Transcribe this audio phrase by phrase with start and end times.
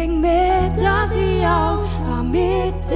[0.00, 2.90] erkenne ich gegen mehr, dass ich auch habe mit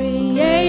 [0.00, 0.59] create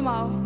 [0.00, 0.39] 是吗？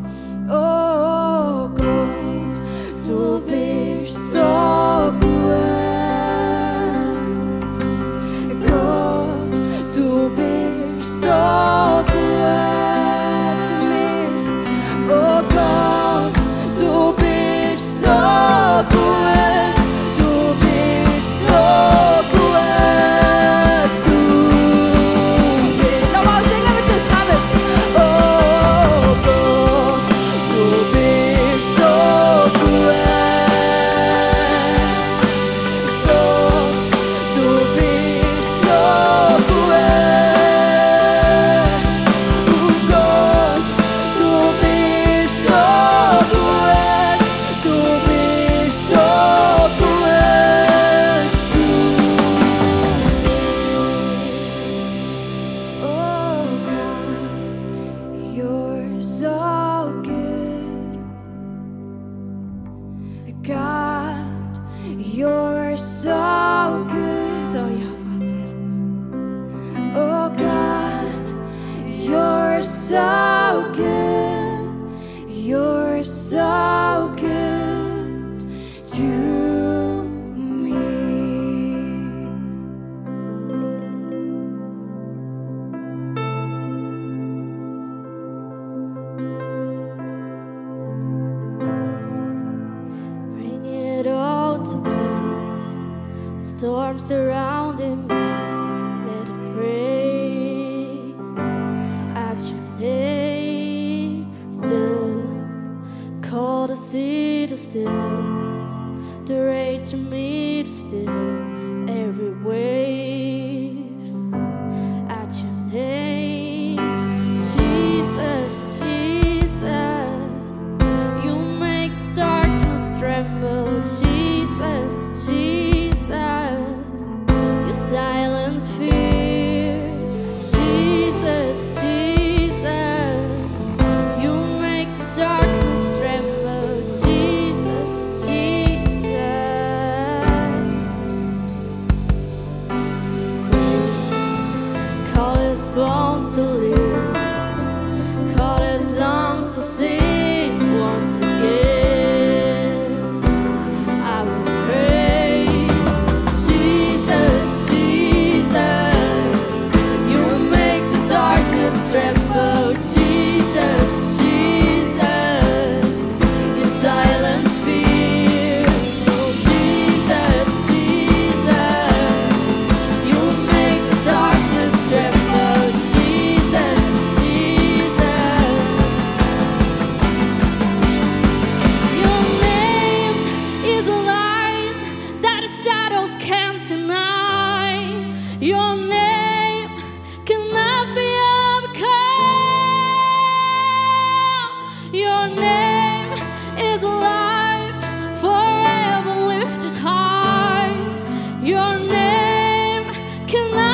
[203.34, 203.73] can I?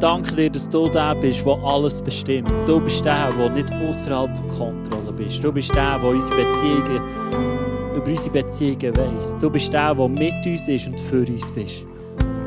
[0.00, 2.50] Danke dir, dass du der bist, der alles bestimmt.
[2.66, 5.42] Du bist der, der nicht außerhalb von Kontrolle bist.
[5.42, 7.00] Du bist der, der unsere Beziehungen,
[7.96, 9.36] über unsere Beziehungen weiss.
[9.40, 11.84] Du bist der, der mit uns ist und für uns bist.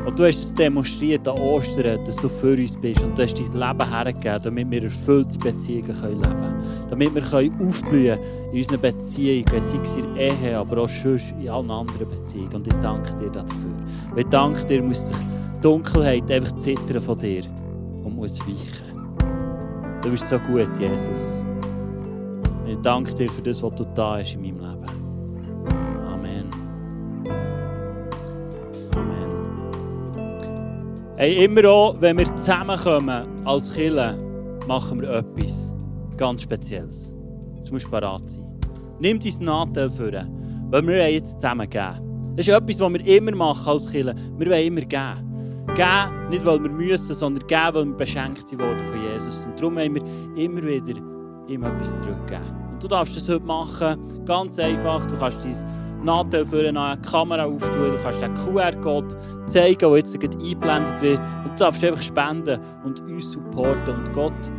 [0.06, 3.02] Und du hast es demonstriert an Ostern, dass du für uns bist.
[3.04, 6.64] Und du hast dein Leben hergegeben, damit wir erfüllte Beziehungen leben können.
[6.90, 7.24] Damit wir
[7.68, 12.08] aufblühen können in unseren Beziehungen, sei es in Ehe, aber auch sonst in allen anderen
[12.08, 12.56] Beziehungen.
[12.56, 13.70] Und ich danke dir dafür.
[14.12, 15.18] Und ich danke dir, muss sich
[15.62, 17.44] Dunkelheit einfach zittern von dir
[18.04, 18.90] und muss weichen.
[20.02, 21.44] Du bist so gut, Jesus.
[22.66, 24.86] Ich danke dir für das, was du da hast in meinem Leben.
[26.08, 26.46] Amen.
[28.96, 29.30] Amen.
[31.18, 34.16] Hey, immer auch, wenn wir zusammenkommen als Killer,
[34.68, 35.74] machen wir etwas
[36.16, 37.14] ganz Spezielles.
[37.56, 38.46] Jetzt musst du parat sein.
[39.00, 40.12] Nimm dein Nachteil vor,
[40.70, 42.10] weil wir jetzt zusammen geben.
[42.36, 44.14] Das ist etwas, was wir immer machen als Killer.
[44.38, 45.29] Wir wollen immer geben.
[45.80, 49.46] Geben, nicht weil wir müssen, sondern geben, weil wir beschenkt worden von Jesus.
[49.46, 50.04] Und darum wollen wir
[50.36, 51.00] immer wieder
[51.48, 52.44] ihm etwas zurückgeben.
[52.74, 55.06] Und du darfst das heute machen, ganz einfach.
[55.06, 59.16] Du kannst dein Nachteil für eine Kamera auftun, du kannst den QR-Code
[59.46, 61.20] zeigen, der jetzt eingeblendet wird.
[61.46, 64.52] Und du darfst einfach spenden und uns supporten und Gott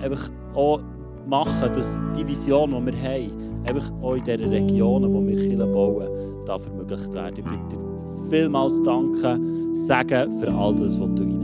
[0.00, 0.80] einfach auch
[1.26, 5.66] machen, dass die Vision, die wir haben, einfach auch in diesen Regionen, wo wir Kirche
[5.66, 6.06] bauen,
[6.46, 7.42] da vermöglicht werden.
[7.42, 7.91] Bitte
[8.32, 11.41] vielmals danken sagen für all das, was du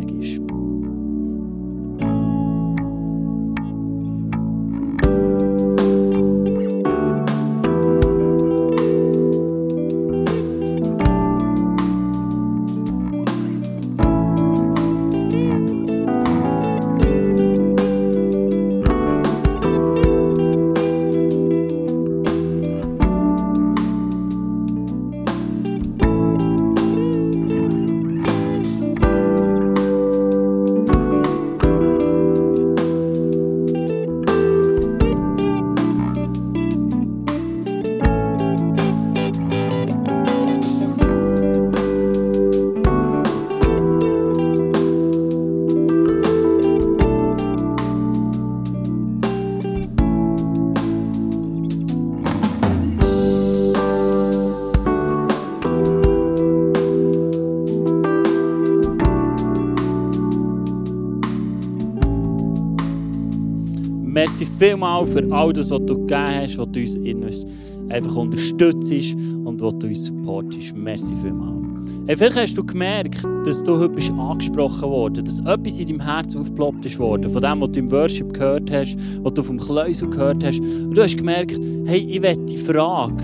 [64.59, 67.47] vielmals für all das, was du gegeben hast, was du uns
[67.91, 70.77] einfach unterstützt und was du uns supportest.
[70.77, 71.59] Merci vielmals.
[72.07, 76.01] Hey, vielleicht hast du gemerkt, dass du heute bist angesprochen worden, dass etwas in deinem
[76.01, 79.59] Herz aufgeploppt ist worden, von dem, was du im Worship gehört hast, was du vom
[79.59, 80.61] Kleusel gehört hast.
[80.61, 83.23] Und du hast gemerkt, hey, ich will die Frage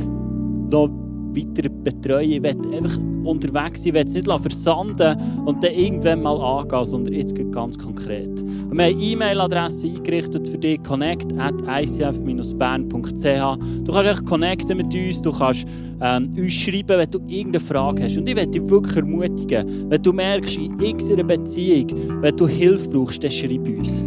[0.70, 0.88] noch
[1.34, 2.30] weiter betreuen.
[2.30, 3.84] Ich will einfach unterwegs.
[3.84, 8.28] Ich will es nicht versanden und dann irgendwann mal angehen, sondern jetzt ganz konkret.
[8.28, 13.58] Und wir haben E-Mail-Adresse eingerichtet für dich, connect at icf-bern.ch.
[13.84, 15.66] Du kannst echt connecten mit uns, du kannst
[16.00, 18.16] ähm, uns schreiben, wenn du irgendeine Frage hast.
[18.16, 21.86] Und ich möchte dich wirklich ermutigen, wenn du merkst, in irgendeiner Beziehung,
[22.20, 24.04] wenn du Hilfe brauchst, dann schreib uns.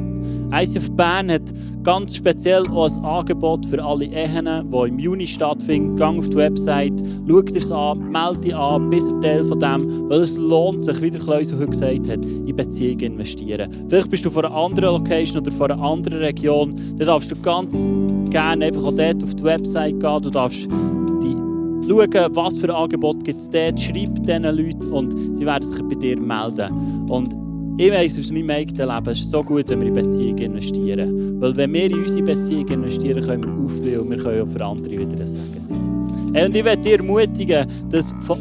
[0.51, 1.41] ICF Bern hat
[1.83, 5.95] ganz speziell auch ein Angebot für alle Ehen, die im Juni stattfinden.
[5.97, 6.93] Gang auf die Website,
[7.27, 10.85] schau dir es an, melde dich an, bist ein Teil von dem, weil es lohnt
[10.85, 13.69] sich, wie der Kleus heute gesagt hat, in Beziehungen investieren.
[13.89, 17.35] Vielleicht bist du von einer anderen Location oder von einer anderen Region, dann darfst du
[17.41, 17.87] ganz
[18.29, 20.67] gerne einfach auch dort auf die Website gehen, du darfst
[21.87, 25.81] schauen, was für ein Angebot gibt es dort, schreib diesen Leuten und sie werden sich
[25.83, 27.05] bei dir melden.
[27.09, 27.46] Und
[27.77, 31.39] ich weiss aus meinem eigenen Leben, es ist so gut, wenn wir in Beziehungen investieren.
[31.39, 34.65] Weil wenn wir in unsere Beziehungen investieren, können wir aufblühen und wir können auch für
[34.65, 36.45] andere wieder ein Segen sein.
[36.45, 38.39] Und ich möchte dir ermutigen, dass von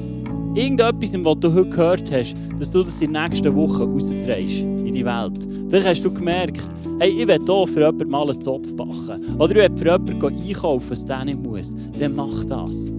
[0.55, 4.93] irgendetwas, was du heute gehört hast, dass du das in den nächsten Wochen rausträgst in
[4.93, 5.47] die Welt.
[5.69, 6.63] Vielleicht hast du gemerkt,
[6.99, 9.37] hey, ich will hier für jemanden mal einen Zopf backen.
[9.39, 11.75] Oder ich will für jemanden einkaufen, was der nicht muss.
[11.99, 12.91] Dann mach das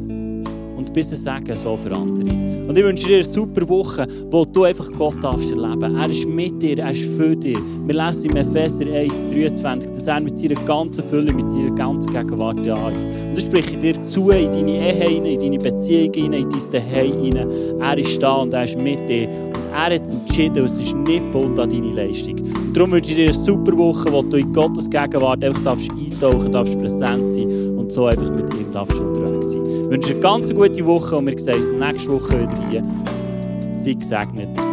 [0.98, 2.68] bis ein Segen so für andere.
[2.68, 5.96] Und ich wünsche dir eine super Woche, wo du einfach Gott darfst erleben.
[5.96, 7.60] Er ist mit dir, er ist für dich.
[7.86, 12.12] Wir lesen im Epheser 1, 23, dass er mit seiner ganzen Fülle, mit seiner ganzen
[12.12, 13.04] Gegenwart da ist.
[13.04, 16.82] Und das spreche ich dir zu in deine Ehe in deine Beziehung in dein Zuhause
[16.82, 17.48] hinein.
[17.80, 19.30] Er ist da und er ist mit dir.
[19.30, 22.40] Und er hat es entschieden, es ist nicht gebunden an deine Leistung.
[22.40, 25.92] Und darum wünsche ich dir eine super Woche, wo du in Gottes Gegenwart einfach darfst
[25.92, 29.67] eintauchen darfst, präsent sein und so einfach mit ihm darfst unterwegs sein.
[29.88, 32.84] Ich wünsche eine ganz gute Woche und wir sehen uns nächste Woche wieder hier
[33.74, 34.67] Sei gesegnet.